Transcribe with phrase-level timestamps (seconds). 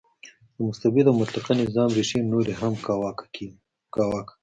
[0.55, 3.47] د مستبد او مطلقه نظام ریښې نورې هم کاواکه کړې.